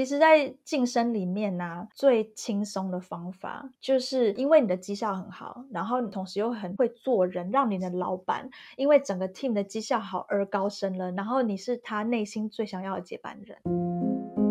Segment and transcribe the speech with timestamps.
[0.00, 14.49] 其实，在晋升里面呢、最轻松的方法就是因为你的绩效很好，然后你同时又很会做人，让你的老板因为整个 team 的绩效好而高升了，然后你是他内心最想要的接班人。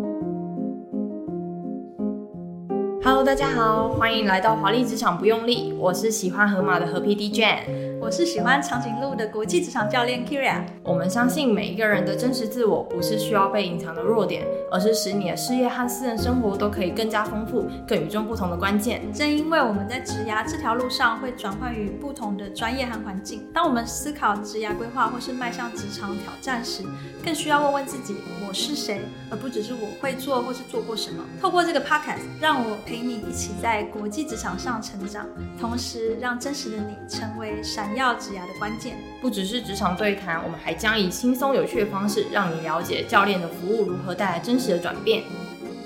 [3.09, 7.89] Hello，大家好，欢迎来到华丽职场不用力，我是喜欢河马的河 PD Jane。
[7.99, 10.63] 我是喜欢长颈鹿的国际职场教练 Kyria。
[10.83, 19.01] 我们相信每一个人的真实自我不是需要被隐藏的弱点，而是使你的事业和私人生活都可以更加丰富、更与众不同的关键。
[19.11, 26.83] 正因为我们在职涯这条路上会转换于不同的专业和环境，当我们思考职涯规划或是迈向职场挑战时，
[27.25, 28.15] 更需要问问自己：
[28.47, 29.01] 我是谁？
[29.29, 31.23] 而不只是我会做或是做过什么。
[31.41, 35.27] 透过这个 podcast，让我陪你一起在国际职场上成长，
[35.59, 37.89] 同时让真实的你成为闪。
[37.95, 45.23] 耀职涯的关键，不只是职场对谈，我们还将以轻松有趣的方式，让你了解教练的服务如何带来真实的转变。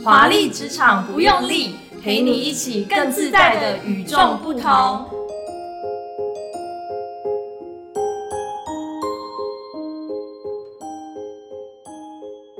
[0.03, 5.22] 华丽职场不用力，陪你一起更自在的与众不同。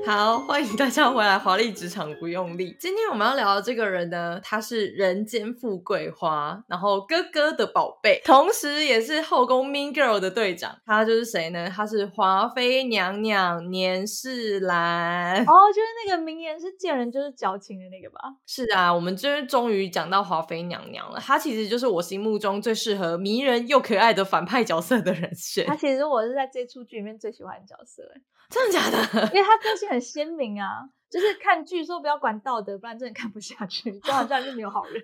[0.06, 1.38] 好，欢迎大家回来。
[1.38, 2.76] 华丽职场不用力。
[2.78, 10.76] 今天我们要聊的这个人呢，他是人间富贵花，然后哥哥的宝贝，同时也是后宫 Mean Girl 的队长。
[10.84, 11.70] 他就是谁呢？
[11.74, 15.40] 他是华妃娘娘年世兰。
[15.40, 18.20] 哦，就是那个名言是见人就是矫情的那个吧？
[18.46, 21.18] 是啊，我们今天终于讲到华妃娘娘了。
[21.18, 25.64] 她其实就是我心目中最适合迷人又可爱的反派角色的人选。
[25.64, 28.02] 她其实我是在这出剧里面最喜欢的角色。
[28.50, 29.28] 真的假的？
[29.34, 33.92] 因为他个性很鲜明啊，就是看剧说不要管道德，不然真的看不下去。
[34.00, 35.02] 就好像就没有好人。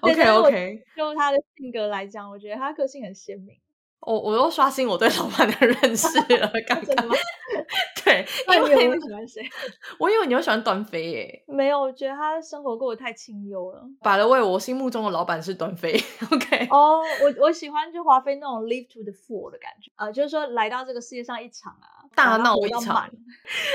[0.00, 3.56] OK OK，就他的性格来讲，我觉得他个性很鲜明。
[4.00, 6.08] 我我又刷新我对老板的认识
[6.38, 7.14] 了，刚 刚吗？
[8.02, 9.46] 对，因为你喜欢谁？
[10.00, 11.44] 我以为你会喜欢端妃耶。
[11.46, 13.82] 没有，我觉得他生活过得太清幽了。
[14.00, 16.02] By the way，我心目中的老板是端妃。
[16.32, 23.08] OK，哦，我我喜欢就华妃那种 live to the full 的感觉啊，就是说来到这个世界上一场啊，大闹一场。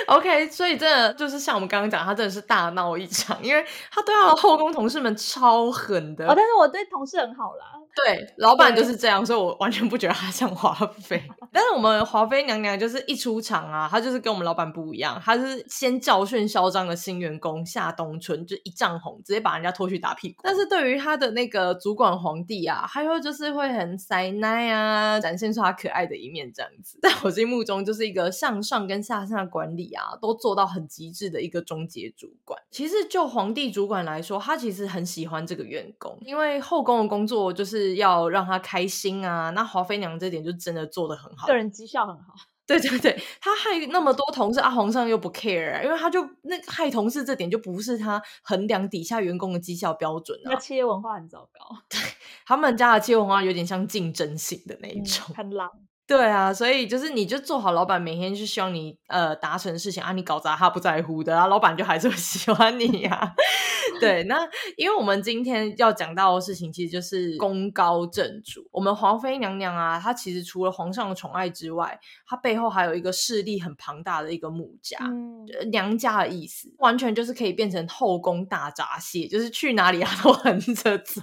[0.08, 6.26] OK，所以真的就是像我们刚刚讲，他真的是大闹一场，因为他对他的后宫同事们超狠的。
[6.28, 7.66] 哦，但是我对同事很好啦。
[7.96, 11.24] 对，老板就是这样，所以我完全不觉得他像华 妃。
[11.54, 20.42] 但是我们华妃娘娘就是一出场啊，她就是跟我们老板不一样，她是先教训嚣张的新员工夏冬春，就一丈红，直接把人家拖去打屁股。
[20.44, 32.62] 但是对于她的那个主管皇帝啊，她又就是会很塞奶啊，展现出她可爱的一面，这样子， 在我心目中就是一个向上跟下下管理啊，都做到很极致的一个终结主管。
[32.70, 37.85] 其实就皇帝主管来说，他其实很喜欢这个员工，因为后宫的工作就是。
[37.94, 39.52] 要让他开心啊！
[39.52, 42.34] 那华妃娘这点就真的做的很好，个人绩效很好。
[42.68, 50.50] 对对对，他害那么多同事啊，皇上又不 care，因为他就那害同事这点就不是他衡量底下员工的绩效标准啊。
[50.50, 52.00] 那企业文化很糟糕，对，
[52.44, 55.70] 他们家的企业文化有点像竞争型的那一种，嗯、很狼。
[56.08, 63.34] 对啊，所以就是你就做好老板，每天就希望你呃达成事情啊，你搞砸他不在乎的啊，老板就还是会喜欢你呀、啊。
[64.00, 64.48] 对，那
[64.78, 68.68] 因为我们今天要讲到的事情，其实就是功高震主。
[68.72, 81.22] 我们华妃娘娘啊，她其实除了皇上的宠爱之外，她背后还有一个势力很庞大的一个母家，嗯、娘家的意思，完全就是可以变成后宫大闸蟹，就是去哪里 啊都横着走。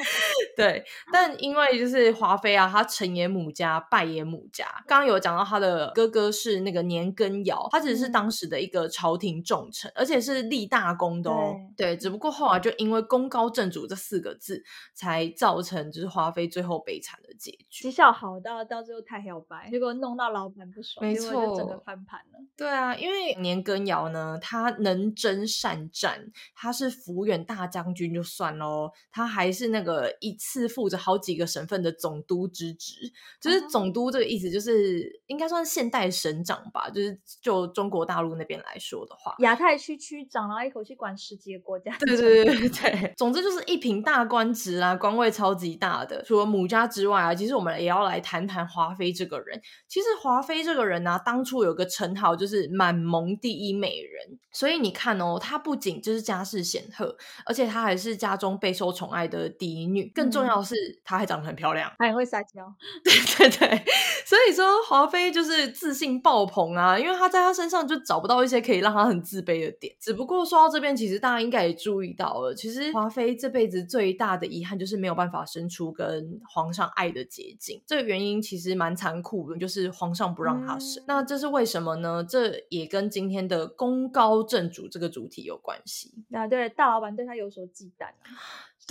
[0.56, 4.66] 对，但因为就是华妃啊，她成也母家，败也母家。
[4.86, 11.54] 刚刚有讲到她的哥哥是那个年羹尧，他只是当时的一个朝廷重臣，而且是立大功的哦。
[11.76, 11.96] 对。
[12.00, 14.62] 只不过后来就因为“功高震主”这四个字，
[14.94, 17.84] 才造成就是华妃最后悲惨的结局。
[17.84, 22.40] 绩效好到到最后太摇摆，结果弄到老板不爽，没错，就整个翻盘了。
[22.56, 33.12] 对啊，因为年羹尧呢，他能征善战，他是抚远大将军就算喽，他还是那个一次负责好几个省份的总督之职。
[33.40, 41.96] 就是总督这个意思，就是应该算是现代省长吧，就是就中国大陆那边来说的话，亚太区区长，然后一口气管十几个国家。
[42.06, 46.22] 对对对对，总之就是一品大官职啊，官位超级大的。
[46.24, 49.60] 除了母家之外啊，其实我们也要来谈谈华妃这个人。
[49.88, 54.38] 其实华妃这个人呢、啊，当初有个称号就是满蒙第一美人。
[54.52, 57.16] 所以你看哦，她不仅就是家世显赫，
[57.46, 60.10] 而且她还是家中备受宠爱的嫡女。
[60.12, 60.74] 更重要的是，
[61.04, 62.74] 她还长得很漂亮，还很会撒娇。
[63.04, 63.84] 对对对，
[64.26, 69.94] 所以说华妃就是自信爆棚啊，因为她在她身上就找不到一些可以让她很自卑的点。
[70.00, 77.82] 只不过说到这边，其实大家应该也注意到了，其实华妃这辈子最大的遗憾就是没有办法生出跟皇上爱的结晶。
[77.86, 81.02] 这个原因其实蛮残酷的，就是皇上不让她生。
[81.02, 82.22] 嗯、那这是为什么呢？
[82.22, 86.12] 这也跟今天的功高震主这个主题有关系。
[86.28, 88.08] 那对大老板对他有所忌惮。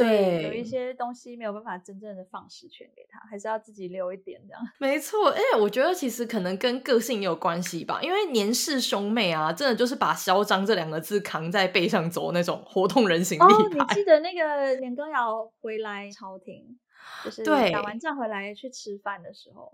[0.03, 4.61] 对，有一些东西没有办法真正的放实权给他，还是要自己留一点这样。
[4.79, 13.79] 没错，哎，我觉得其实可能跟个性也有关系吧，因为年氏兄妹啊，真的就是把嚣张这两个字扛在背上走那种活动人形立牌。
[13.79, 16.79] 哦，你记得那个年羹尧回来朝廷，
[17.23, 19.71] 就是打完仗回来去吃饭的时候，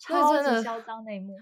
[0.00, 1.34] 超级嚣张那一幕。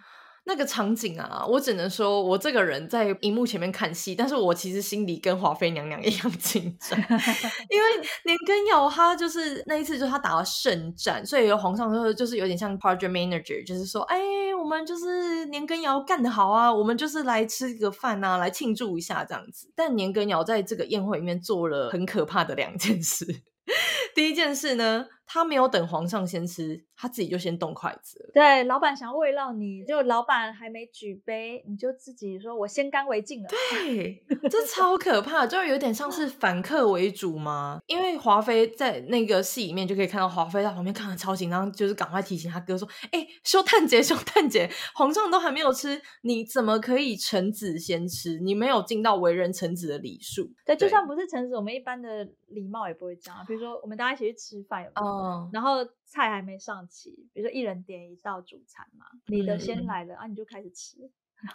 [0.44, 6.98] 那个场景啊，我只能说，我这个人在荧幕前面看戏，但是我其实心里跟华妃娘娘一样 紧张，
[7.70, 7.88] 因为
[8.24, 14.18] 年羹尧他就是那一次，就是他打了胜战，所以皇上就是就是有点像 project manager，就是说，哎，
[14.58, 19.70] 我们就是年羹尧干得好啊，我们就是来吃个饭啊，来庆祝一下这样子。
[19.76, 23.24] 但年羹尧在这个宴会里面做了很可怕的两件事，
[24.14, 26.84] 第一件事呢，他没有等皇上先吃。
[26.94, 28.30] 他自己就先动筷子了。
[28.32, 33.48] 对，老板想要慰劳你，就老板还没举杯，你就自己说“我先干为敬”了。
[33.48, 37.80] 对， 这超可怕，就有点像是反客为主嘛。
[37.88, 48.38] 因为华妃在那个戏里面就可以看到华妃在旁边看的超紧张，就是赶快提醒他哥说：“哎、欸，兄探姐，兄探姐，皇上都还没有吃，你怎么可以臣子先吃？
[48.38, 53.44] 你没有尽到为人臣子的礼数。”对，就算不是臣子，我们一般的礼貌也不会这样。
[53.48, 54.92] 比如说，我们大家一起去吃饭，有有？
[54.94, 55.11] 哦，
[55.52, 55.86] 然后。
[56.12, 60.98] 菜还没上齐，比如说一人点一道主餐嘛，你的先来了、嗯、啊，你就开始吃。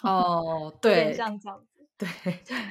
[0.01, 1.87] 哦，对，像这样子。
[1.95, 2.07] 对，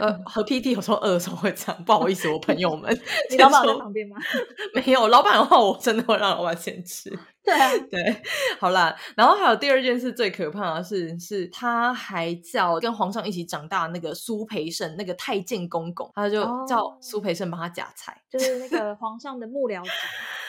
[0.00, 2.92] 呃，和 PT 有时候饿的时候会这样，不好意思，我朋友们。
[3.30, 4.16] 你老板在旁边吗？
[4.74, 7.16] 没有，老板的话我真的会让老板先吃。
[7.46, 8.22] 对啊， 对，
[8.58, 19.86] 好啦，然后还有第二件事最可怕的是，是他还叫跟皇上一起长大的那个苏培盛，那个太监公公，他就叫苏培盛帮他夹菜，就是那 个皇上的幕僚长，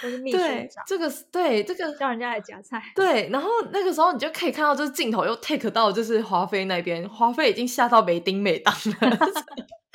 [0.02, 0.48] 就是秘书长。
[0.48, 2.82] 对，这个对这个叫人家来夹菜。
[2.96, 9.18] 对，然后那个时候你就可以看到，就是镜头又 take 到就是华妃那边，华妃已经吓到没丁没当了。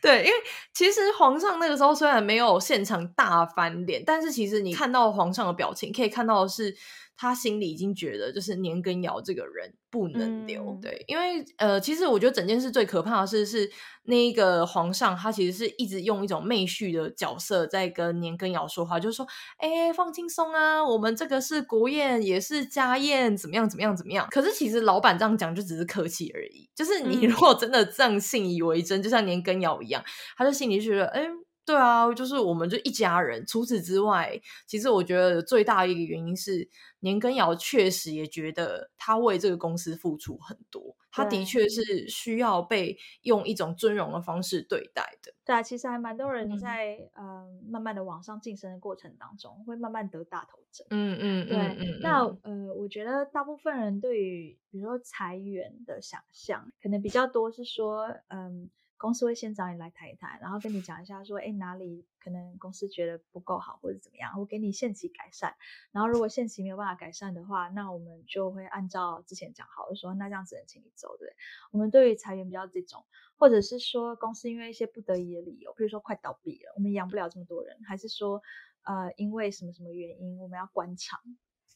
[0.00, 0.34] 对，因为
[0.72, 6.76] 其实皇上那个时候虽然没有现场大翻脸，但是其实你看到皇上的表情，可以看到的是
[7.16, 10.62] 他心里已经觉得，就是年羹尧这个人不能留。
[10.62, 13.70] 嗯、对，因为呃，其实我觉得整件事最可怕的是，是
[14.04, 19.26] 那个皇上他其实是一直用一种媚婿的角色在跟年羹尧说话，就是说，
[19.58, 24.26] 哎，放轻松啊，我们这个是国宴，也是家宴，怎么样，怎么样，怎么样。
[24.30, 30.02] 可是其实老板这样讲就只是客气而已，就是你如果真的这样信以为真，嗯、就像年羹尧一样，
[30.36, 31.28] 他就心里就觉得，哎。
[31.66, 33.44] 对啊，就是我们就一家人。
[33.46, 36.68] 除此之外，其实我觉得最大一个原因是
[37.00, 45.32] 年羹尧确实也觉得他为这个公司付出很多，他的确是需要被用一种尊荣的方式对待的。
[45.44, 50.86] 对啊，其实还蛮多人在嗯、呃、慢慢的往上晋升的过程当中，会慢慢得大头症。
[50.90, 51.56] 嗯嗯，对。
[51.56, 58.68] 嗯嗯、那呃，我觉得大部分人对于比如说裁员的想象，可能比较多是说嗯。
[58.96, 65.56] 公司会先找你来谈一谈，然后跟你讲一下，说，哎，哪里可能公司觉得不够好，或者怎么样，我给你限期改善。
[65.92, 71.34] 然后如果限期没有办法改善的话，那我们就会按照之前讲好的说，那这样只能请你走，对。
[71.70, 73.04] 我们对于裁员比较这种，
[73.36, 78.40] 或者是说公司因为一些不得已的理由，比如说快倒闭了，我们养不了这么多人，还是说，
[78.84, 81.20] 呃，因为什么什么原因我们要关厂，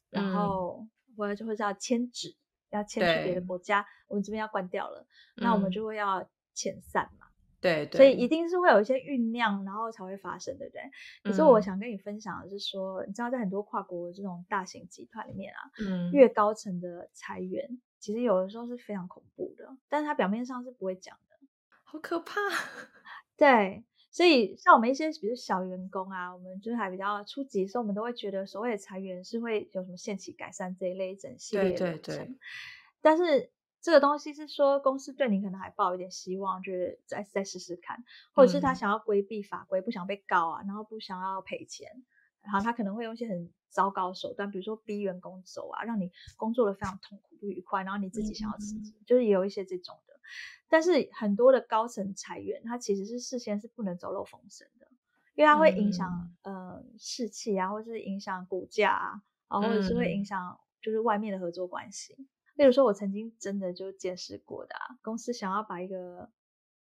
[0.09, 2.37] 然后或者就会要迁址，
[2.71, 5.07] 要迁去别的国家，我们这边要关掉了，
[5.37, 6.27] 那我们就会要。
[6.59, 7.27] 遣散嘛，
[7.61, 10.83] 对对，所以一定是会有一些酝酿，然后才会发生，对不对？
[11.23, 21.37] 可是我想跟你分享的是说，嗯、你知道，在很多跨国的这种大型集团里面啊，嗯，越高层的裁员，其实有的时候是非常恐怖的，但是他表面上是不会讲的，
[21.85, 22.35] 好可怕。
[23.39, 32.35] 对，所以像我们一些比如小员工啊，我们就是还比较初级的时候，我们都会觉得所谓的裁员是会有什么限期改善这一类整系列的，对对对，
[33.01, 33.51] 但是。
[33.81, 38.05] 这个东西是说，公司对你可能还抱一点希望，就是再再试试看，
[38.35, 42.03] 或者是他想要规避法规，不想被告啊，然后不想要赔钱，
[42.43, 50.15] 然后他可能会用一些很糟糕的手段，比如说逼员工走啊，让你工作的非常痛苦不愉快，然后你自己想要辞职，嗯、就是也有一些这种的。
[50.69, 54.89] 但是很多的高层裁员，他其实是事先是不能走漏风声的，
[55.35, 62.27] 因为它会影响、嗯、呃士气啊，或是影响股价啊，啊，或者是会影响就是外面的合作关系。
[62.59, 66.29] 嗯、例如说，我曾经真的就见识过的啊，公司想要把一个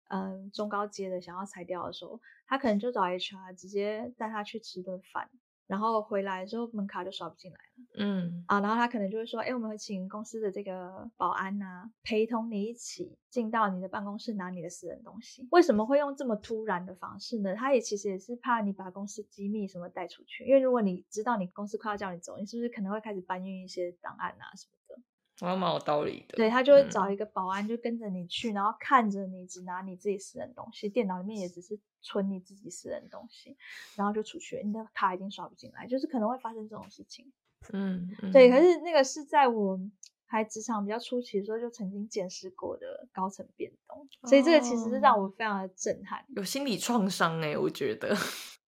[0.09, 5.28] 嗯、呃、中高阶的想要裁掉的时候，他可能就找 HR 直接带他去吃顿饭。
[5.66, 15.49] 然后回来之后门卡就刷不进来了，嗯啊，然后他可能就会说，哎，我们会请公司的这个保安呐、啊，陪同你一起进到你的办公室拿你的私人东西。
[15.52, 17.54] 为什么会用这么突然的方式呢？
[17.54, 25.02] 他也其实也是怕你把公司机密什么带出去，因为如果你知道你公司快要叫你走，你是不是可能会开始搬运一些档案啊什么的？
[25.41, 26.37] 还蛮有道理的。
[26.37, 31.79] 对，他就会找一个保安就跟着你去，嗯、然后看着你只拿你自己私人东西，电脑里面也只是。
[32.07, 33.57] 存你自己私人东西，
[33.97, 37.33] 然后就出去，你的卡已经刷不进来，就是可能会发生这种事情。
[37.73, 38.50] 嗯，嗯对。
[38.50, 39.81] 可是那个是在我
[40.26, 48.14] 还职场比较初期的时候，就曾经见识过的高层变动，所以这个其实是让我非常的震撼，有心理创伤哎，我觉得。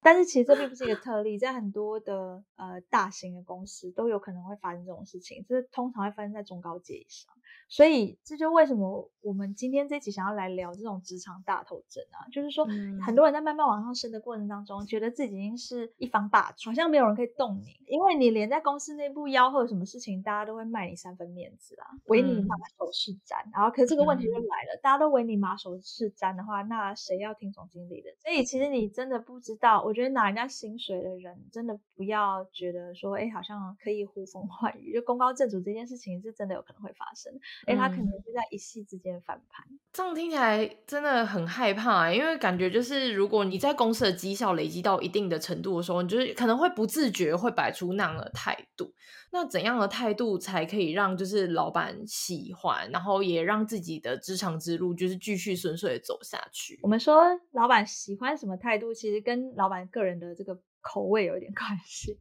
[0.02, 7.32] 但是其实这并不是一个特例，在很多的呃大型的公司都有可能会发生这种事情，这通常会发生在中高阶以上。
[7.68, 12.64] 所以这就为什么我们今天这期想要来聊这种职场大头症啊，就是说
[13.04, 23.36] 很多人在慢慢往上升的过程当中，觉得自己已经是一方霸主，好像没有人可以动你，因为你连在公司内部吆喝什么事情，大家都会卖你三分面子啊，唯你马首是瞻。
[23.52, 28.10] 然后，可是这个问题就来了，大家都唯你马首是瞻的话，那谁要听总经理的？
[28.20, 37.32] 所以其实你真的不知道，我觉得拿人家薪水的人，真的不要觉得说，哎，好像可以呼风唤雨，就功高震主这件事情是真的有可能会发生。
[37.66, 39.64] 哎，他可能是在一夕之间翻盘。
[39.70, 48.92] 嗯，这样听起来真的很害怕欸，因为感觉就是如果你在公司的绩效累积到一定的程度的时候，你就是可能会不自觉会摆出那样的态度。
[49.36, 56.80] 那怎样的态度才可以让就是老板喜欢，然后也让自己的职场之路就是继续顺遂的走下去？
[56.82, 62.18] 我们说老板喜欢什么态度，其实跟老板个人的这个口味有一点 关系，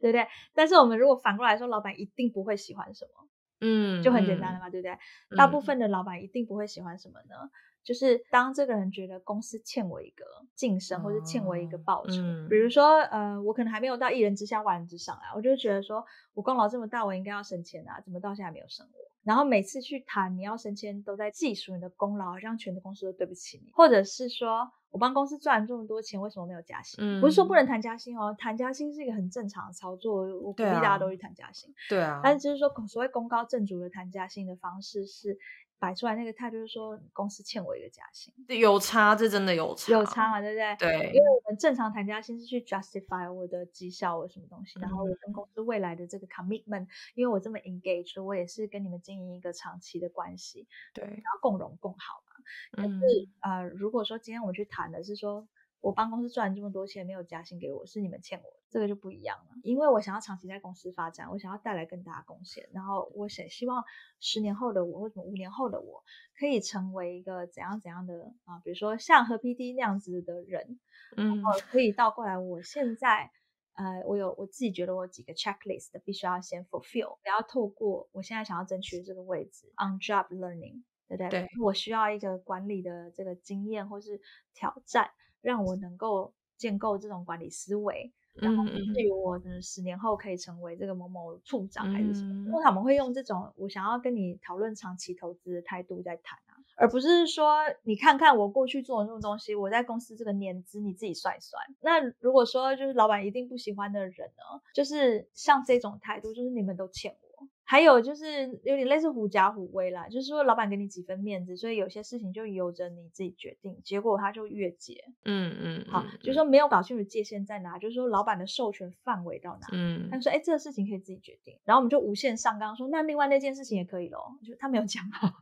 [0.00, 0.24] 对不对？
[0.54, 3.28] 但是我们如果反过来说，老板一定不会喜欢什么？
[3.60, 4.96] 嗯，就很简单了嘛，嗯、对不对？
[5.36, 7.50] 大部分的老板一定不会喜欢什么呢？
[7.82, 10.24] 嗯、就是当这个人觉得公司欠我一个
[10.54, 12.14] 晋升，或者欠我一个报酬。
[12.22, 19.10] 嗯、比如说，呃，我可能还没有到一人之下万人之上啊，我就觉得说我功劳这么大，我应该要升迁啊，怎么到现在没有升我？
[19.24, 24.70] 然后每次去谈你要升迁，都在记述你的功劳，好像全公司都对不起你，或者是说。
[24.92, 27.02] 我帮公司赚了这么多钱，为什么没有加薪？
[27.02, 31.72] 嗯，不是说不能谈加薪哦，谈加薪是一个很正常的操作，我鼓励大家都去谈加薪。
[31.88, 35.38] 对啊，但是就是说，所谓功高震主的谈加薪的方式是
[35.82, 40.76] 摆出来那个态度，就是说公司欠我一个加薪，有差，这真的有差，有差嘛，对不对？
[40.76, 46.86] 对，因为我们正常谈加薪是去 justify 我的绩效，我什么东西，然后我跟公司未来的这个 commitment，
[47.16, 52.32] 因为我这么 engaged，我也是跟你们经营一个长期的关系，对，然后共荣共好嘛。
[52.70, 55.48] 可是，嗯、呃，如果说今天我去谈的是说，
[55.82, 59.50] 我帮公司赚这么多钱，没有加薪给我，是你们欠我，这个就不一样了。
[59.64, 63.82] 因为我想要长期在公司发展，我想要带来更大的贡献，然后我想希望
[64.20, 66.04] 十年后的我，或者五年后的我，
[66.38, 70.78] 可以成为一个怎样怎样的啊，比如说像和 PD 那样子的人，
[71.16, 73.32] 嗯，然后可以倒过来，我现在，
[73.74, 80.84] 呃，我有我自己觉得我有几个 checklist 的必须要先 fulfill，然后透过我现在想要争取的这个位置 on job learning。
[81.08, 81.42] 对不对？
[81.42, 84.18] 对，我需要一个管理的这个经验或是
[84.54, 85.10] 挑战，
[85.42, 101.62] 让我能够建构这种管理思维，然后至于我十年后可以成为这个某某处长还是什么，通常我们会用这种我想要跟你讨论长期投资的态度在谈啊，而不是说你看看我过去做的那种东西，我在公司这个年资你自己算一算。
[101.80, 107.31] 那如果说就是老板一定不喜欢的人呢，就是像这种态度，就是你们都欠我。
[107.64, 115.02] 还有就是有点类似狐假虎威啦，就是说老板给你几分面子，所以有些事情就由着你自己决定，结果他就越界。
[115.24, 119.68] 嗯嗯，好，就是说没有搞清楚界限在哪，就是说老板的授权范围到哪。
[119.72, 125.28] 嗯，他说哎，这个事情可以自己决定，然后我们就无限上纲说，那另外那件事情也可以咯，就他没有讲好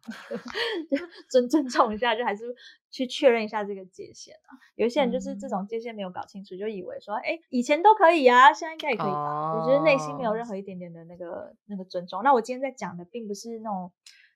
[0.90, 0.96] 就
[1.30, 2.54] 尊尊重一下，就还是
[2.90, 4.58] 去确认一下这个界限啊。
[4.74, 9.54] 有一些人就是这种界限没有搞清楚，就以为说哎以前都可以啊，现在应该也可以吧？
[9.54, 12.22] 我觉得内心没有任何一点点的那个那个尊重。
[12.22, 13.92] 那我今天在讲的并不是那种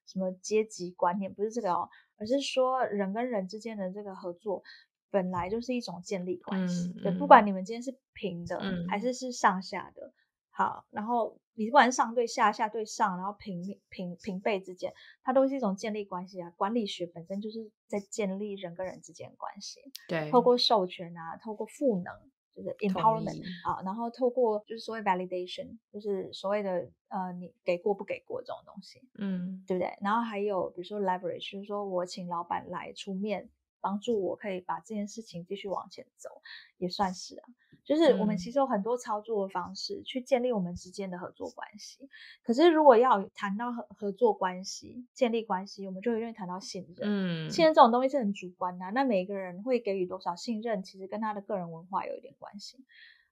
[0.06, 4.62] 什么阶级观念，不是这个哦，而是说人跟人之间的这个合作
[5.10, 6.92] 本来就是一种建立关系。
[6.96, 10.12] 嗯嗯、对，不管你们今天是平的、嗯、还是是上下的，
[10.50, 14.92] 好，然后你不管是上对下、下对上，然后平平平辈之间，
[15.22, 16.50] 它都是一种建立关系啊。
[16.56, 22.12] 管理学本身就是在建立人跟人之间的关系，对，透过授权啊，透过赋能。
[22.56, 29.92] 就是 empowerment 啊，然后透过就是所谓 validation，就是所谓的呃你给过不给过这种东西，嗯，对不对？
[30.00, 36.30] 然后还有比如说 leverage，就是说我请老板来出面帮助我，可以把这件事情继续往前走，
[36.78, 37.48] 也算是啊。
[37.84, 42.08] 就是我们其实有很多操作的方式去建立我们之间的合作关系。
[42.42, 47.46] 可是如果要谈到合合作关系、建立关系，我们就会容易谈到信任。
[47.46, 48.90] 嗯，信任这种东西是很主观的啊。
[48.90, 52.78] 那每一个人会给予多少信任，其实跟他的个人文化有一点关系。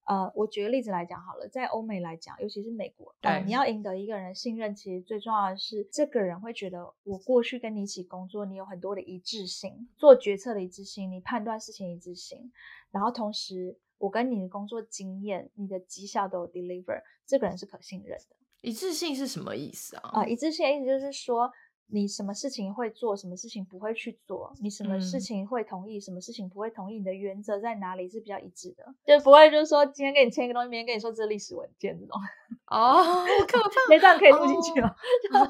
[0.05, 12.53] 呃，我举个例子来讲好了，在欧美来讲，尤其是美国，呃，你要赢得一个人的信任，其实最重要的是这个人会觉得我过去跟你一起工作，你有很多的一致性，做决策的一致性，你判断事情一致性，
[12.91, 13.79] 然后同时。
[14.03, 18.37] 我跟你的工作经验、你的绩效都有 deliver，这个人是可信任的。
[18.61, 20.11] 一致性是什么意思啊？
[20.13, 21.49] 啊、呃，一致性的意思就是说，
[21.89, 32.19] 你什么事情会做，什么事情不会去做，你什么事情会同意，嗯、什么事情不会同意，你的原则在哪里是比较一致的，就不会就是说今天给你签一个东西，明天跟你说这是历史文件这种。
[32.73, 33.71] 哦，好可怕！
[33.91, 34.89] 没这样可以录进去吗？
[35.33, 35.49] 哦、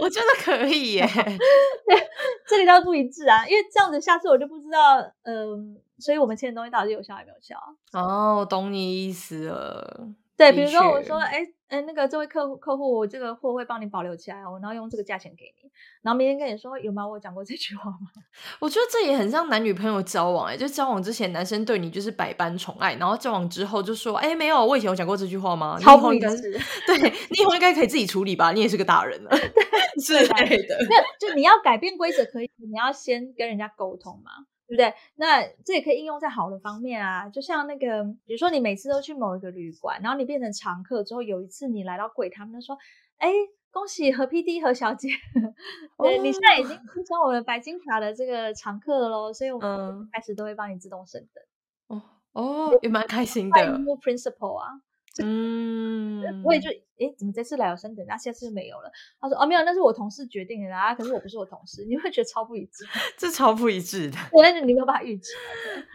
[0.00, 1.06] 我觉得可以耶。
[1.86, 2.08] 对，
[2.48, 5.80] 这个叫不一致啊，因为这样子下次我就不知道，嗯、呃。
[6.00, 7.56] 所以我们签的东西到底有效还没有效？
[7.92, 10.08] 哦，懂你意思了。
[10.34, 15.70] 对，比如说我说，哎哎，那个这位客户客户，我这个货会帮你保留起来，哦然后用这个价钱给你，
[16.02, 17.06] 然后明天跟你说有吗？
[17.06, 17.98] 我讲过这句话吗？
[18.58, 25.78] 我觉得这也很像男女朋友交往，哎，就交往之前男生对你就是百般宠爱，然后交往之后就说，哎，没有，我以前有讲过这句话吗？
[25.80, 26.60] 超不一致。
[26.86, 26.98] 对，
[27.30, 29.30] 你以后应该可以自己处理吧，你也是个大人了，
[30.02, 30.76] 之类的。
[30.88, 34.32] 没有，就你要改变规则可以，你要先跟人家沟通嘛。
[34.70, 34.94] 对不对？
[35.16, 42.78] 那这也可以应用在好的方面啊，就像那个，比如说你每次都去某一个旅馆，然后你变成常客之后，有一次你来到柜台，他们就说
[43.18, 43.32] ：“哎，
[43.72, 45.08] 恭喜何 PD 何小姐，
[46.22, 51.44] 你现在已经变成我们白金卡的这个常客了喽，所以我们开始都会帮你自动升等。
[51.88, 52.00] 嗯”
[52.32, 53.78] 哦哦，也蛮开心的。
[54.00, 54.80] Principle 啊。
[55.18, 58.90] 嗯， 我也就诶，怎么这次来有升等，那下次就没有了？
[59.20, 62.84] 他说哦，没有，那是我同事决定的啊，可是我不是我同事，你会觉得超不一致，
[63.18, 65.32] 这超不一致的，对，你没有办法预期。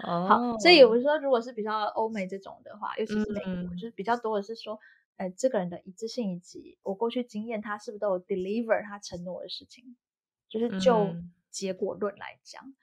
[0.04, 4.78] 哦， 好，所以我说，如果是比较欧美这种的话，尤其是美国，嗯、就是比较多的是说，
[5.16, 9.96] 呃，这个人的一致性以及我过去经验，他是不是都有 deliver 他承诺的事情，
[10.50, 11.16] 就是就
[11.50, 12.64] 结果论来讲。
[12.66, 12.76] 嗯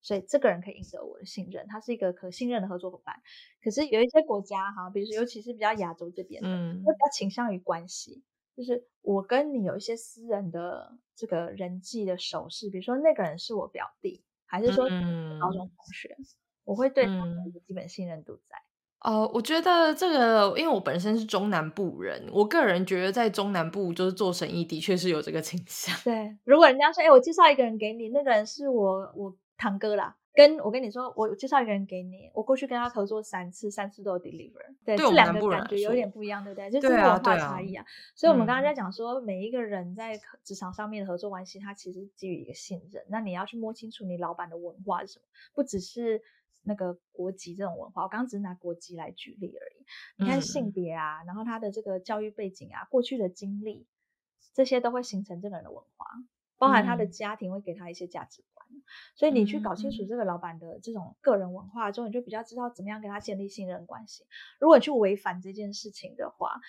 [0.00, 3.16] 所以这个人可以赢得我的信任，他是一个可信任的合作伙伴。
[3.62, 8.22] 可是有一些国家哈，比如说尤其是比较亚洲这边的，嗯，会比较倾向于关系，
[8.56, 16.24] 就是我跟你有一些私人的这个人际的手势，比如说那个人是我表弟，还是说高中同学，嗯、
[16.64, 18.56] 我会对他们有基本信任度在。
[19.00, 25.94] 哦、呃，我觉得这个，因为我本身是中南部人，我个人觉得在中南部就是做生意的确是有这个倾向。
[26.04, 29.36] 对，如果人家说，哎，我介绍一个人给你，那个人是我我。
[29.58, 36.70] 堂哥啦，跟我跟你说，我介绍一个人给你，我过去跟他合作三次，三次都有 deliver，对，这两个感觉有点不一样，对不对？
[36.70, 37.84] 就是文化差异啊。
[38.14, 43.04] 所以，我们刚刚在讲说，每一个人在职场上面的合作关系，它其实基于一个信任。
[43.08, 46.22] 那你要去摸清楚你老板的文化是什么，不只是
[46.62, 48.04] 那个国籍这种文化。
[48.04, 49.84] 我刚刚只是拿国籍来举例而已。
[50.18, 53.88] 你看性别啊，然后他的这个教育背景啊，过去的经历，
[54.54, 56.06] 这些都会形成这个人的文化，
[56.58, 58.57] 包含他的家庭会给他一些价值观。
[59.14, 64.24] 所以你去搞清楚这个老板的这种个人文化之后，你就比较知道怎么样跟他建立信任关系。
[64.58, 66.60] 如果你去违反这件事情的话，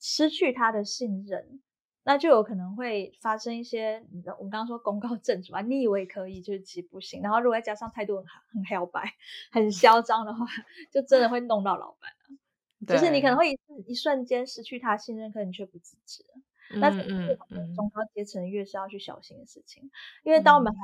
[0.00, 1.60] 失去他的信任，
[2.04, 7.20] 那就有可能会发生一些，你我们刚刚说公告正主啊，你以为可以，就是其实不行。
[7.22, 9.12] 然后如果再加上态度很很黑白、
[9.50, 10.46] 很嚣张的话，
[10.90, 12.38] 就真的会弄到老板了。
[12.86, 16.24] 就是你可能会一一瞬间失去他信任，可你却不自知。
[16.80, 17.02] 那是
[17.74, 19.90] 中高阶层越是要去小心的事情，
[20.22, 20.78] 因为当我们还。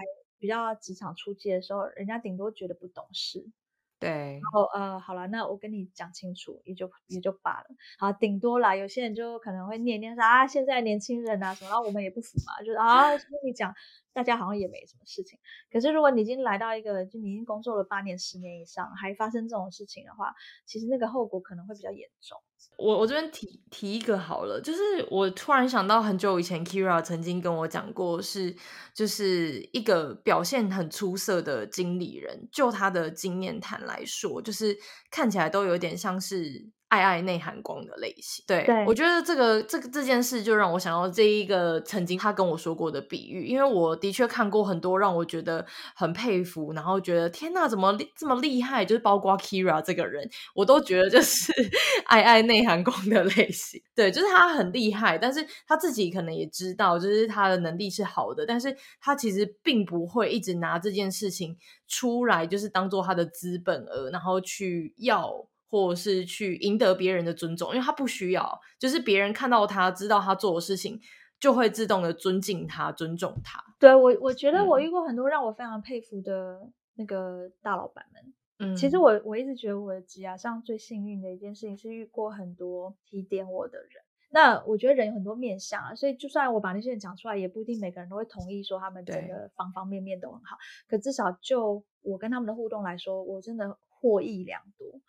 [0.44, 3.50] 比较职场初期的时候，人家顶多觉得不懂事，
[3.98, 4.10] 对。
[4.10, 7.66] 然后呃，好了，那我跟你讲清楚，也就也就罢了。
[7.98, 13.74] 好，顶多啦，有些人就可能会念念说啊，现在年轻人啊什么，然后我们也不服嘛，就是啊，跟你讲，
[14.12, 15.38] 大家好像也没什么事情。
[15.72, 20.34] 可是如果你已经来到一个，就你已经工作了八年、十年以上，还发生这种事情的话，
[20.66, 22.38] 其实那个后果可能会比较严重。
[22.76, 28.54] 我我这边提提一个好了，就是我突然想到很久以前 Kira 曾经跟我讲过，是
[28.92, 34.76] 就是一个表现很出色的经理人，就他的经验谈来说，就是
[35.10, 38.44] 看起来都有点像是爱爱内涵光的类型。
[38.46, 45.64] 对，对我觉得这个这个这件事就让我想到这一个曾经他跟我说过的比喻，因为我的确看过很多让我觉得
[45.96, 48.84] 很佩服，然后觉得天呐，怎么这么厉害？
[48.84, 51.52] 就是包括 Kira 这个人，我都觉得就是
[52.06, 53.82] 爱爱内涵光的类型。
[53.94, 61.56] 对，就是他很厉害，但是他自己可能也知道，就是他的能力是好的，但是他其实并不会一直拿这件事情
[61.88, 65.46] 出来，就是当做他的资本额，然后去要。
[65.74, 71.00] 或者是去赢得别人的尊重，因为他不需要，就是别人看到他知道他做的事情，
[71.40, 73.60] 就会自动的尊敬他、尊重他。
[73.80, 78.32] 对，我，我觉得我遇过很多让我非常佩服的那个大老板们。
[78.60, 83.90] 嗯，其实我我一直觉得我的职涯上最幸运的一件事情是遇过很多提点我的人。
[84.30, 90.56] 那我觉得人有很多面相啊，所以就算我把那些人讲出来，也不一定每个人都会同意说他们真的方方面面都很好。
[90.88, 95.00] 可至少就我跟他们的互动来说，我真的获益良多。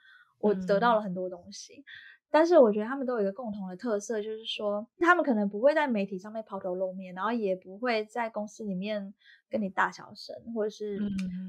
[0.50, 1.84] 我得到了很多东西，嗯，
[2.30, 9.14] 但是我觉得他们都有一个共同的特色，就是说他们可能不会在媒体上面抛头露面，然后也不会在公司里面
[9.50, 11.00] 跟你大小声，或者是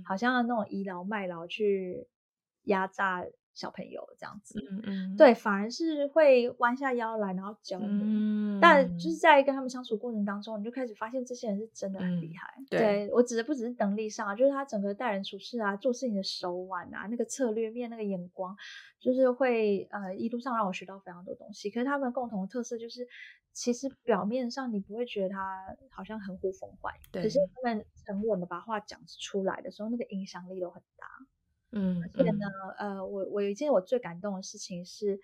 [0.05, 2.07] 好像那种倚老卖老去
[2.65, 3.25] 压榨。
[3.57, 7.87] 小朋友这样子，嗯嗯，对，反而是会弯下腰来，然后教你。
[7.89, 12.55] 嗯，但就是在跟他们相处过程当中，你就开始发现这些人是真的很厉害。
[12.59, 18.55] 嗯、对，对我指的不只是能力上啊，就是他整个待人处事啊，做事情的手腕啊，那个策略面，那个眼光，
[19.01, 21.71] 就是会呃一路上让我学到非常多东西。
[21.71, 23.09] 可是他们共同的特色就是，
[23.55, 31.07] 其实表面上你不会觉得他好像很呼风唤雨，可是他们沉稳的把话讲出来的时候，那个影响力都很大。
[31.73, 32.47] 嗯，而且呢，
[32.79, 35.21] 呃，我我有一件我最感动的事情是，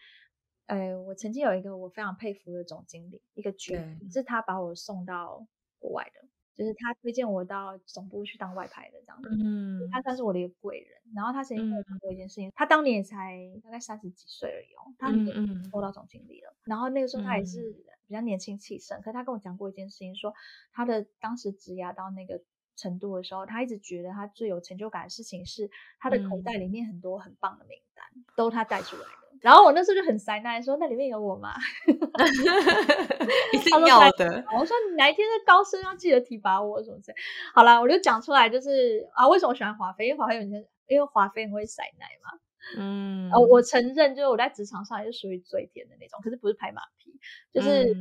[0.67, 5.47] 呃，我曾经有一个我非常佩服的总经理，一个绝，是他把我送到
[5.79, 9.31] 国外的，就是他推荐我到总部去当外派的这样子。
[9.41, 11.01] 嗯，他算是我的一个贵人。
[11.15, 16.51] 然后他曾经跟我讲过一件事情，嗯、他当年也才大概三十几岁而已哦，他已经做到总经理了。
[16.51, 17.73] 嗯、然后那个时候他也是
[18.07, 20.35] 比较年轻气盛，可是他跟我讲过一件事情，说
[20.73, 22.43] 他的当时职涯到那个。
[22.83, 29.09] 程度的时候，他一直觉得他最有成就感的事情是他的口袋里面很多很棒的名单，嗯、都他带出来的。
[29.41, 31.53] 然后我那时候就很塞奈说：“那里面有我吗？”
[33.53, 34.45] 一定要的。
[34.57, 37.17] 我说：“你哪一天是高升要记得提拔我什么之类。”
[37.53, 40.07] 好啦，我就讲出来，就是啊，为什么我喜欢华妃？
[40.07, 42.39] 因为华妃有些，因为华妃很会塞奶嘛。
[42.79, 43.31] 嗯。
[43.33, 47.19] 呃，我承认，就是我在职场上也是属于嘴甜的那种，可是不是拍马屁，
[47.53, 47.95] 就是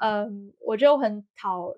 [0.00, 0.28] 嗯、呃，
[0.66, 1.74] 我就很讨。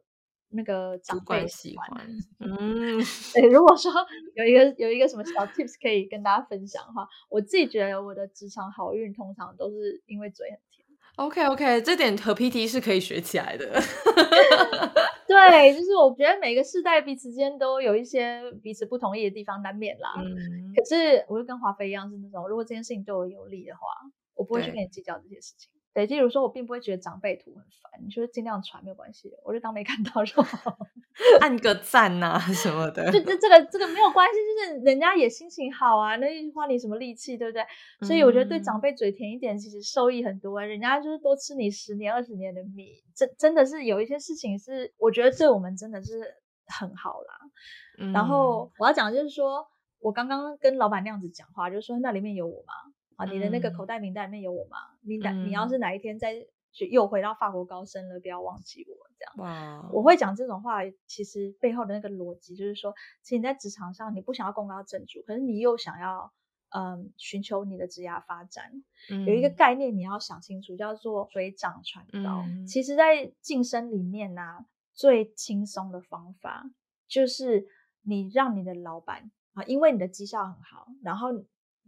[0.50, 2.06] 那个长辈喜欢，
[2.38, 2.98] 嗯，
[3.34, 3.48] 对。
[3.48, 3.92] 如果说
[4.34, 10.86] 有一个有一个什么小 tips 可以跟大家分享的话，我自己觉得我的职场好运通常都是因为嘴很甜。
[11.16, 13.66] OK OK，这点和 PT 是可以学起来的。
[15.26, 20.14] 对，就是我觉得每个世代彼此间都有一些彼此不同意的地方，难免啦。
[20.16, 23.80] 嗯，可是我就跟华妃一样，是那种如果这件事情对我有利的话，
[24.34, 25.70] 我不会去跟你计较这些事情。
[25.92, 30.78] 对，例如说，我并不会觉得长辈图很烦，你就是尽量传没有关系，我就当没看到就好，
[31.40, 33.10] 按个赞呐、啊、 什么的。
[33.10, 37.64] 就这这个这个没有关系，就是人家也心情好啊，那花你什么力气，对不对？
[38.06, 40.66] 所以我觉得对长辈嘴甜一点，其实受益很多、欸。
[40.66, 47.34] 人家就是多吃你十年二十年的米，真真的是有一些事情是我觉得对我们真的是很好啦。
[47.98, 49.66] 嗯、然后我要讲的就是说，
[49.98, 52.89] 我刚刚跟老板那样子讲话，就是说那里面有我吗？
[53.20, 54.78] 啊，你的那个口袋名单里面有我吗？
[55.02, 56.34] 嗯、你哪你要是哪一天再
[56.90, 59.34] 又回到法国高升了，不要忘记我这样。
[59.38, 66.32] 哇，我会讲这种话，其实背后的那个逻辑就是说，其实你在职场上你不想要功高震主，可是你又想要
[66.70, 68.70] 嗯寻求你的职业发展，
[69.10, 72.44] 嗯、有一个概念你要想清楚，叫做水涨船高。
[72.46, 76.70] 嗯、其实，在晋升里面呢、啊，最轻松的方法
[77.08, 77.66] 就是
[78.02, 81.30] 你让你的老板啊，因为你的绩效很好，然后。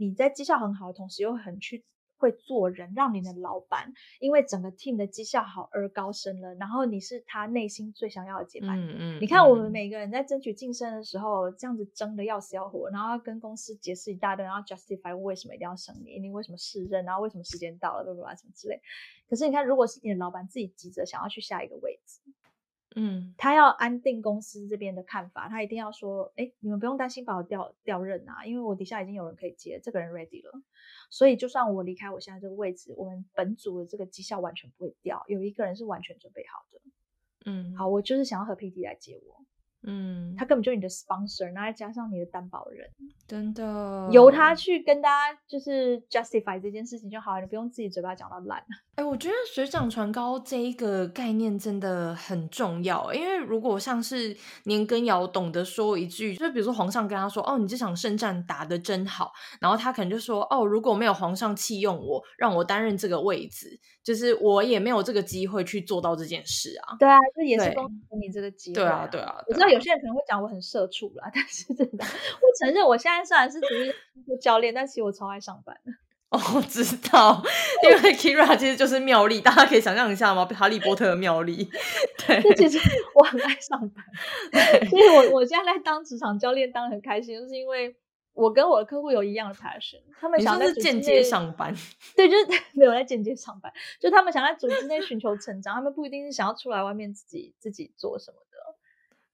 [0.08, 1.84] 你在绩效很好的同时，又很去
[2.16, 8.96] 会做人，让你的老板因为整个 team 的绩效好而高升了，然后你是他内心最想要的接班人。
[8.96, 9.20] 嗯嗯。
[9.20, 18.36] 你看我们每个人在争取晋升的时候，这样子争的要死要活，然后要跟公司解释一大堆，然后 justify 为什么一定要升你，你为什么试任，然后为什么时间到了，对不对？
[18.36, 18.80] 什么之类。
[19.28, 22.20] 可是你看，如果是你的老板自己急着想要去下一个位置。
[22.94, 30.62] 嗯，他要安定公司这边的看法，他一定要说，哎，你们不用担心把我调调任啊，因为我底下已经有人可以接，这个人 ready 了，
[31.10, 36.80] 所以就算我离开我现在这个位置，我们本组的这个绩效完全不会掉，有一个人是完全准备好的。
[37.44, 39.44] 嗯，好，我就是想要和 PD 来接我，
[39.84, 42.88] 嗯，他根本就是你的 sponsor，然后再加上你的担保人，
[43.26, 48.58] 真的由他去跟大家就是 justify 这件事情就好了，你不用自己嘴巴讲到烂。
[48.94, 68.84] 哎、欸，我觉得水涨船高这一个概念真的很重要，因为如果像是年羹尧懂得说一句，就是比如说皇上跟他说：“哦，你这场圣战打得真好。”然后他可能就说：“哦，如果没有皇上弃用我，让我担任这个位置，就是我也没有这个机会去做到这件事啊。”对啊，这也是恭喜你这个机会、啊。
[68.84, 73.92] 对啊，对啊，我知道有些人可能会讲我很社畜啦，但是真的，我承认我现在虽然是独立
[74.40, 75.92] 教练，但其实我超爱上班的。
[76.32, 77.42] 哦，我知道，
[77.82, 80.46] 因为 Keira 其实就是妙丽，大家可以想象一下吗？
[80.46, 81.68] 哈利波特的妙丽。
[82.26, 82.78] 对，其实
[83.14, 84.02] 我很爱上班，
[84.88, 87.94] 所以我我现在在当职场教练，当得很开心，就是因为
[88.32, 91.74] 我跟我的客户有一样的 passion，他们想在间接上班，
[92.16, 98.51] 对，就是没有在间接上班，就他们想在组织内寻求成长，他们不一定是想要出来外面自己自己做什么的。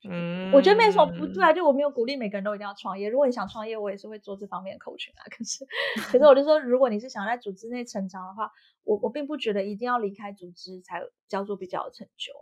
[0.05, 3.09] 嗯，我觉得没什么不对啊，就我没有鼓励每个人都一定要创业。
[3.09, 5.25] 如果你想创业，我也是会做这方面的 coaching 啊。
[5.29, 5.67] 可是，
[6.13, 8.49] 可是我就说，如果你是想在组织内成长的话，
[8.85, 12.33] 我我并不觉得一定要离开组织才叫做比较有成就。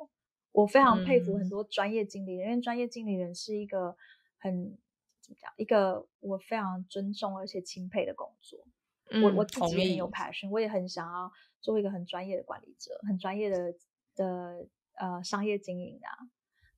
[0.52, 3.96] 我非常佩服很多专业经理人，嗯、因为专业经理人是一个
[4.38, 4.76] 很
[5.22, 8.66] 怎么讲，一个我非常尊重而且钦佩的工作。
[9.10, 13.72] 嗯、我我自己也很有 passion，我也很想要做一个很专业的管理者，很专业的
[14.14, 16.28] 的呃商业经营啊。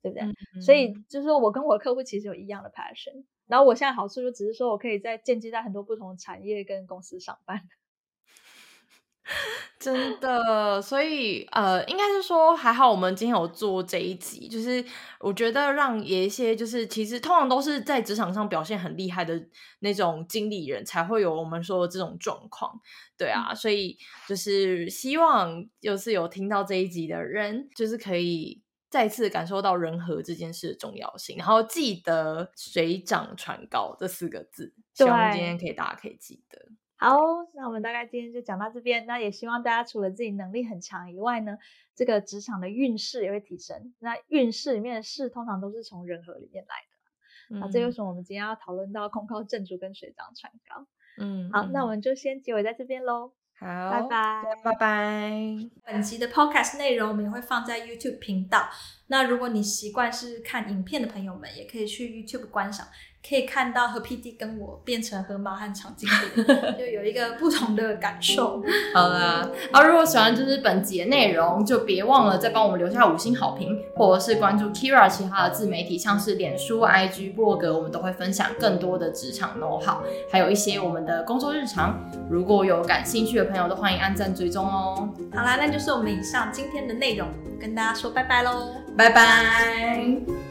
[0.00, 0.24] 对不对？
[0.26, 7.62] 嗯、所以就是说我跟我的客户其实有一样的 passion，然后我现在好处就只是说我可以在间接在很多不同的产业跟公司上班，
[9.78, 10.80] 真的。
[10.80, 14.84] 所以呃，应该是说还好我们今天有做这一集，就是
[15.20, 19.48] 我觉得让有一些就是其实通常都是在职场上表现很厉害的
[19.80, 22.80] 那种经理人才会有我们说的这种状况，
[23.16, 23.48] 对啊。
[23.50, 28.62] 嗯、所以就是希望就是有听到这一集的人，就是可以。
[28.90, 36.59] 再次感受到人和这件事的重要性，然后记得“水涨船高”这四个字，希望今天可以大家可以记得。
[36.96, 37.16] 好，
[37.55, 39.07] 那我们大概今天就讲到这边。
[39.07, 41.57] 那也希望大家除了自己能力很强以外呢，
[41.94, 43.94] 这个职场的运势也会提升。
[44.01, 47.57] 那运势里面的势通常都是从人和里面来的。
[47.57, 50.87] 嗯、那这就是我们今天要讨论到空靠正主跟水涨船高。
[51.18, 53.33] 嗯，好，那我们就先结尾在这边喽。
[53.60, 55.32] 好，拜拜，拜拜。
[55.84, 58.68] 本集的 podcast 内容我们也会放在 YouTube 频道。
[59.08, 62.86] 那如果你习惯是看影片的朋友们，也可以去 YouTube 观赏。
[63.26, 66.42] 可以看到和 PD 跟我变成河马和长颈鹿，
[66.78, 68.62] 就有一个不同的感受。
[68.94, 79.98] 好啦，啊，如果喜欢就是本集的内容，就别忘了再帮我们留下五星好评，或者是关注 Keira 其他的自媒体，像是脸书、IG、部落格，我们都会分享更多的职场 know how，
[80.31, 81.98] 还有一些我们的工作日常。
[82.31, 85.09] 如果有感兴趣的朋友，都欢迎按赞追踪哦。
[85.35, 87.28] 好啦，那就是我们以上今天的内容，
[87.61, 90.47] 跟大家说拜拜喽，拜拜。